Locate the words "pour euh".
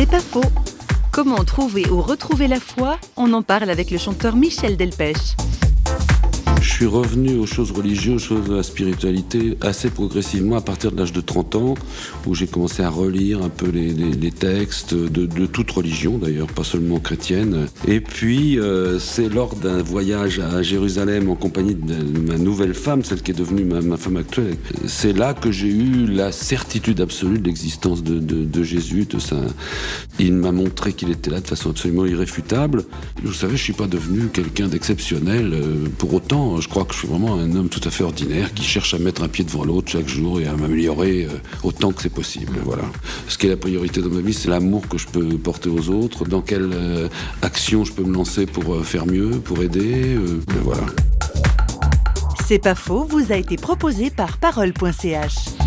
48.46-48.82